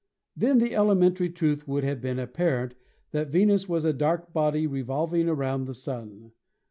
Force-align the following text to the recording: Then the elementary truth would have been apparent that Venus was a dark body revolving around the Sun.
Then 0.35 0.57
the 0.57 0.73
elementary 0.73 1.29
truth 1.29 1.67
would 1.67 1.83
have 1.83 2.01
been 2.01 2.17
apparent 2.17 2.73
that 3.11 3.29
Venus 3.29 3.69
was 3.69 3.85
a 3.85 3.93
dark 3.93 4.33
body 4.33 4.65
revolving 4.65 5.29
around 5.29 5.65
the 5.65 5.75
Sun. 5.75 6.31